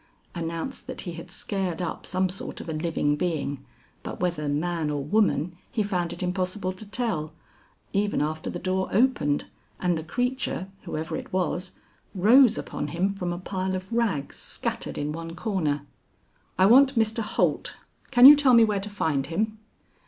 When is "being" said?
3.15-3.63